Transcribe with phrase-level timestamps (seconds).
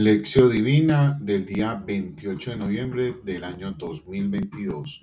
[0.00, 5.02] Lección Divina del día 28 de noviembre del año 2022.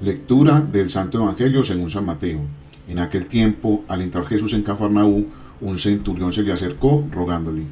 [0.00, 2.40] Lectura del Santo Evangelio según San Mateo.
[2.88, 5.26] En aquel tiempo, al entrar Jesús en Cafarnaú,
[5.60, 7.64] un centurión se le acercó rogándole,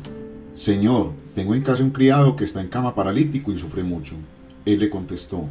[0.52, 4.16] Señor, tengo en casa un criado que está en cama paralítico y sufre mucho.
[4.66, 5.46] Él le contestó,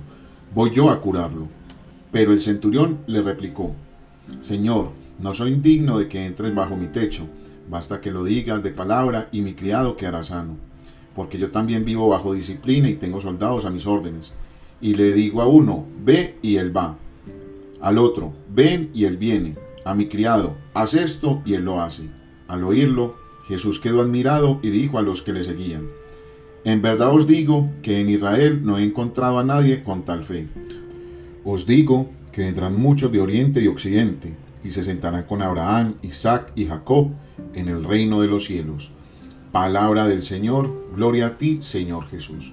[0.53, 1.47] voy yo a curarlo.
[2.11, 3.73] Pero el centurión le replicó,
[4.39, 7.27] Señor, no soy digno de que entres bajo mi techo,
[7.69, 10.57] basta que lo digas de palabra y mi criado quedará sano,
[11.13, 14.33] porque yo también vivo bajo disciplina y tengo soldados a mis órdenes.
[14.79, 16.97] Y le digo a uno, ve y él va,
[17.81, 22.03] al otro, ven y él viene, a mi criado, haz esto y él lo hace.
[22.47, 23.15] Al oírlo,
[23.47, 25.87] Jesús quedó admirado y dijo a los que le seguían,
[26.63, 30.47] en verdad os digo que en Israel no he encontrado a nadie con tal fe.
[31.49, 36.51] Os digo que vendrán muchos de oriente y occidente, y se sentarán con Abraham, Isaac
[36.57, 37.11] y Jacob
[37.53, 38.91] en el reino de los cielos.
[39.53, 42.51] Palabra del Señor, gloria a ti, Señor Jesús.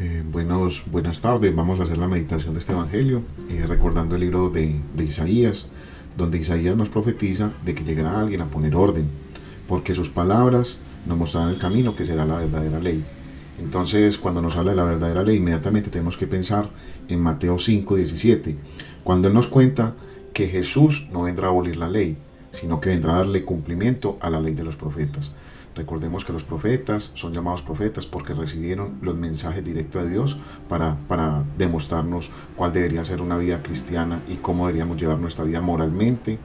[0.00, 4.22] Eh, buenos, buenas tardes, vamos a hacer la meditación de este Evangelio, eh, recordando el
[4.22, 5.70] libro de, de Isaías,
[6.16, 9.06] donde Isaías nos profetiza de que llegará alguien a poner orden,
[9.68, 13.04] porque sus palabras nos mostrarán el camino que será la verdadera ley.
[13.58, 16.70] Entonces, cuando nos habla de la verdadera ley, inmediatamente tenemos que pensar
[17.08, 18.56] en Mateo 5, 17,
[19.04, 19.94] cuando Él nos cuenta
[20.32, 22.16] que Jesús no vendrá a abolir la ley,
[22.50, 25.32] sino que vendrá a darle cumplimiento a la ley de los profetas.
[25.74, 30.36] Recordemos que los profetas son llamados profetas porque recibieron los mensajes directos de Dios
[30.68, 35.62] para, para demostrarnos cuál debería ser una vida cristiana y cómo deberíamos llevar nuestra vida
[35.62, 36.38] moralmente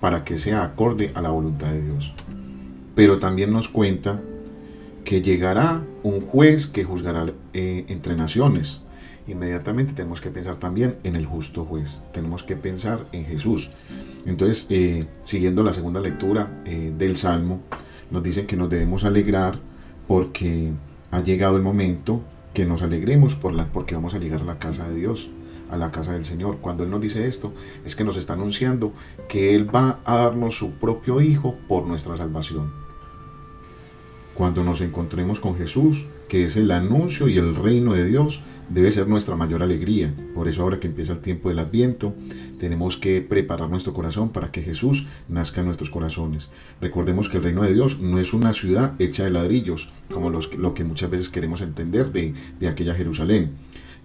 [0.00, 2.12] para que sea acorde a la voluntad de Dios.
[2.94, 4.20] Pero también nos cuenta
[5.06, 8.80] que llegará un juez que juzgará eh, entre naciones.
[9.28, 13.70] Inmediatamente tenemos que pensar también en el justo juez, tenemos que pensar en Jesús.
[14.26, 17.60] Entonces, eh, siguiendo la segunda lectura eh, del Salmo,
[18.10, 19.60] nos dicen que nos debemos alegrar
[20.08, 20.72] porque
[21.12, 22.22] ha llegado el momento
[22.52, 25.30] que nos alegremos porque vamos a llegar a la casa de Dios,
[25.70, 26.58] a la casa del Señor.
[26.58, 28.92] Cuando Él nos dice esto, es que nos está anunciando
[29.28, 32.85] que Él va a darnos su propio Hijo por nuestra salvación
[34.36, 38.90] cuando nos encontremos con Jesús, que es el anuncio y el reino de Dios, debe
[38.90, 40.14] ser nuestra mayor alegría.
[40.34, 42.14] Por eso ahora que empieza el tiempo del adviento,
[42.58, 46.50] tenemos que preparar nuestro corazón para que Jesús nazca en nuestros corazones.
[46.82, 50.54] Recordemos que el reino de Dios no es una ciudad hecha de ladrillos, como los,
[50.56, 52.34] lo que muchas veces queremos entender de,
[52.68, 53.52] aquella Jerusalén,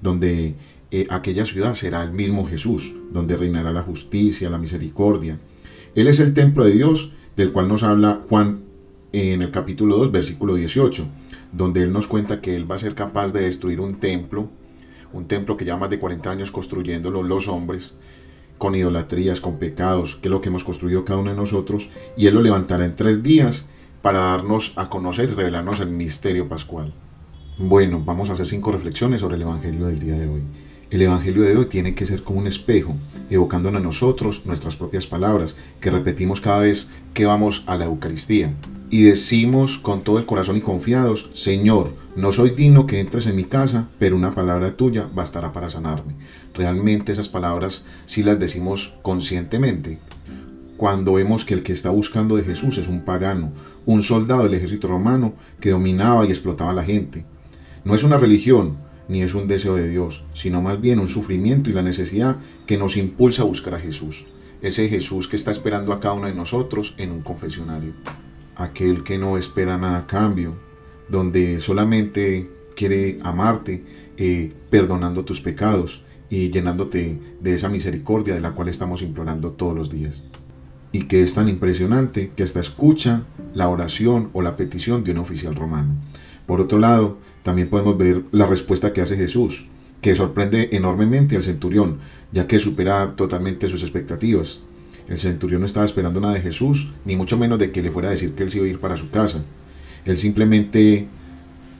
[0.02, 0.56] donde
[0.92, 5.40] eh, aquella ciudad será el mismo Jesús, donde reinará la justicia, la misericordia.
[5.94, 8.71] Él es el templo de Dios, del cual nos habla Juan
[9.14, 11.06] en el capítulo 2, versículo 18,
[11.52, 14.50] donde Él nos cuenta que Él va a ser capaz de destruir un templo,
[15.12, 17.96] un templo que lleva más de 40 años construyéndolo los hombres,
[18.58, 22.28] con idolatrías, con pecados, que es lo que hemos construido cada uno de nosotros, y
[22.28, 23.68] Él lo levantará en tres días
[24.02, 26.94] para darnos a conocer y revelarnos el misterio pascual.
[27.58, 30.42] Bueno, vamos a hacer cinco reflexiones sobre el Evangelio del día de hoy.
[30.90, 32.96] El Evangelio de hoy tiene que ser como un espejo,
[33.30, 38.56] evocando a nosotros nuestras propias palabras, que repetimos cada vez que vamos a la Eucaristía
[38.92, 43.38] y decimos con todo el corazón y confiados, Señor, no soy digno que entres en
[43.38, 46.16] mi casa, pero una palabra tuya bastará para sanarme.
[46.54, 49.98] Realmente esas palabras sí las decimos conscientemente.
[50.76, 53.54] Cuando vemos que el que está buscando de Jesús es un pagano,
[53.86, 57.24] un soldado del ejército romano que dominaba y explotaba a la gente.
[57.86, 58.76] No es una religión,
[59.08, 62.78] ni es un deseo de Dios, sino más bien un sufrimiento y la necesidad que
[62.78, 64.26] nos impulsa a buscar a Jesús.
[64.62, 67.94] Ese Jesús que está esperando a cada uno de nosotros en un confesionario
[68.56, 70.56] aquel que no espera nada a cambio,
[71.10, 73.84] donde solamente quiere amarte,
[74.18, 79.76] eh, perdonando tus pecados y llenándote de esa misericordia de la cual estamos implorando todos
[79.76, 80.24] los días.
[80.94, 85.20] Y que es tan impresionante que hasta escucha la oración o la petición de un
[85.20, 85.96] oficial romano.
[86.46, 89.66] Por otro lado, también podemos ver la respuesta que hace Jesús,
[90.02, 92.00] que sorprende enormemente al centurión,
[92.32, 94.62] ya que supera totalmente sus expectativas.
[95.08, 98.10] El centurión no estaba esperando nada de Jesús, ni mucho menos de que le fuera
[98.10, 99.44] a decir que él se iba a ir para su casa.
[100.06, 101.08] Él simplemente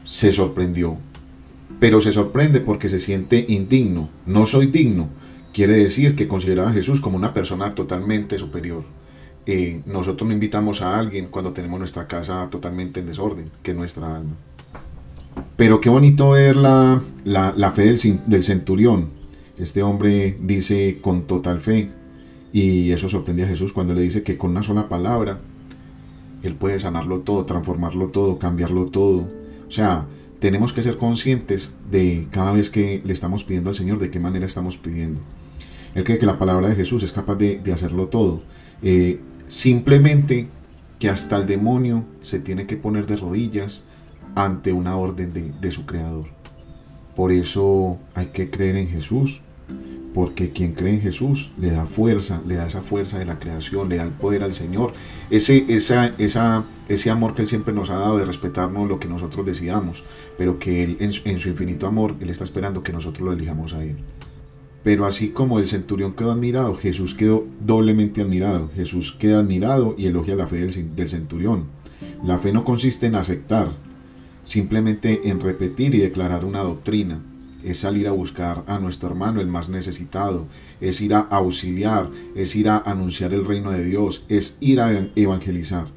[0.04, 0.98] se sorprendió.
[1.80, 4.10] Pero se sorprende porque se siente indigno.
[4.26, 5.10] No soy digno.
[5.54, 8.84] Quiere decir que consideraba a Jesús como una persona totalmente superior.
[9.46, 14.16] Eh, nosotros no invitamos a alguien cuando tenemos nuestra casa totalmente en desorden, que nuestra
[14.16, 14.36] alma.
[15.56, 19.10] Pero qué bonito ver la, la fe del, del centurión.
[19.58, 21.90] Este hombre dice con total fe,
[22.54, 25.40] y eso sorprende a Jesús cuando le dice que con una sola palabra
[26.44, 29.28] Él puede sanarlo todo, transformarlo todo, cambiarlo todo.
[29.68, 30.06] O sea,
[30.40, 34.20] tenemos que ser conscientes de cada vez que le estamos pidiendo al Señor de qué
[34.20, 35.22] manera estamos pidiendo.
[35.94, 38.42] Él cree que la palabra de Jesús es capaz de, hacerlo todo.
[38.82, 40.50] Eh, simplemente
[41.00, 43.84] que hasta el demonio se tiene que poner de rodillas
[44.36, 46.28] ante una orden de, de su creador.
[47.16, 49.42] Por eso hay que creer en Jesús,
[50.14, 53.90] porque quien cree en Jesús le da fuerza, le da esa fuerza de la creación,
[53.90, 54.94] le da el poder al Señor,
[55.30, 59.08] ese, esa, esa, ese amor que Él siempre nos ha dado de respetarnos lo que
[59.08, 60.04] nosotros decidamos,
[60.38, 63.84] pero que Él en, su infinito amor, Él está esperando que nosotros lo elijamos a
[63.84, 63.98] Él.
[64.84, 68.68] Pero así como el centurión quedó admirado, Jesús quedó doblemente admirado.
[68.74, 71.66] Jesús queda admirado y elogia la fe del centurión.
[72.26, 73.70] La fe no consiste en aceptar,
[74.44, 77.22] simplemente en repetir y declarar una doctrina
[77.64, 80.48] es salir a buscar a nuestro hermano el más necesitado,
[80.80, 85.10] es ir a auxiliar, es ir a anunciar el reino de Dios, es ir a
[85.16, 85.88] evangelizar.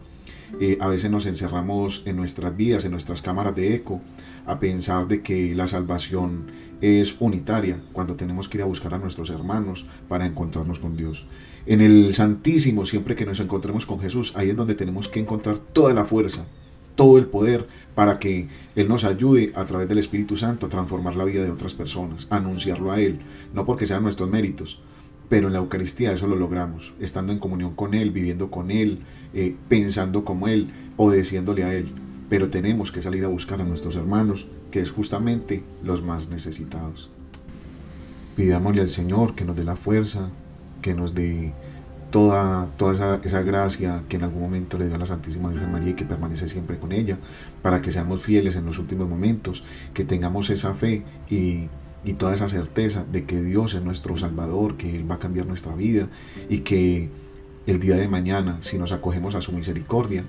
[0.60, 4.00] Eh, a veces nos encerramos en nuestras vidas, en nuestras cámaras de eco,
[4.46, 6.50] a pensar de que la salvación
[6.80, 11.26] es unitaria, cuando tenemos que ir a buscar a nuestros hermanos para encontrarnos con Dios.
[11.66, 15.58] En el Santísimo, siempre que nos encontremos con Jesús, ahí es donde tenemos que encontrar
[15.58, 16.46] toda la fuerza,
[16.94, 21.16] todo el poder para que Él nos ayude a través del Espíritu Santo a transformar
[21.16, 23.20] la vida de otras personas, anunciarlo a Él,
[23.52, 24.80] no porque sean nuestros méritos,
[25.28, 29.00] pero en la Eucaristía eso lo logramos, estando en comunión con Él, viviendo con Él,
[29.32, 31.92] eh, pensando como Él, obedeciéndole a Él.
[32.28, 37.10] Pero tenemos que salir a buscar a nuestros hermanos, que es justamente los más necesitados.
[38.36, 40.30] Pidámosle al Señor que nos dé la fuerza,
[40.82, 41.52] que nos dé
[42.14, 45.90] toda, toda esa, gracia que en algún momento le dio a la Santísima Virgen María
[45.90, 47.18] y que permanece siempre con ella,
[47.60, 49.64] para que seamos fieles en los últimos momentos,
[49.94, 51.68] que tengamos esa fe y,
[52.04, 55.48] y toda esa certeza de que Dios es nuestro Salvador, que Él va a cambiar
[55.48, 56.08] nuestra vida
[56.48, 57.10] y que
[57.66, 60.24] el día de mañana, si nos acogemos a su misericordia,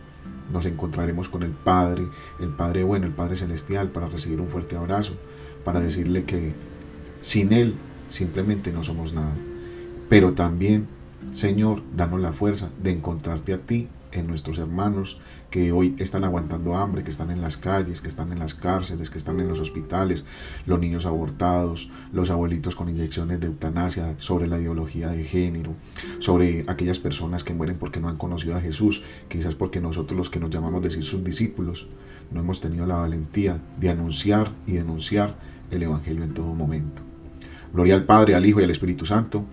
[0.52, 2.08] nos encontraremos con el Padre,
[2.40, 5.18] el Padre bueno, el Padre celestial, para recibir un fuerte abrazo,
[5.64, 6.56] para decirle que
[7.22, 7.76] sin Él
[8.10, 9.36] simplemente no somos nada,
[10.10, 10.95] pero también
[11.32, 15.20] Señor, danos la fuerza de encontrarte a ti en nuestros hermanos
[15.50, 19.10] que hoy están aguantando hambre, que están en las calles, que están en las cárceles,
[19.10, 20.24] que están en los hospitales,
[20.66, 25.74] los niños abortados, los abuelitos con inyecciones de eutanasia, sobre la ideología de género,
[26.20, 30.30] sobre aquellas personas que mueren porque no han conocido a Jesús, quizás porque nosotros los
[30.30, 31.88] que nos llamamos decir sus discípulos,
[32.32, 35.36] no hemos tenido la valentía de anunciar y denunciar
[35.72, 37.02] el Evangelio en todo momento.
[37.74, 39.46] Gloria al Padre, al Hijo y al Espíritu Santo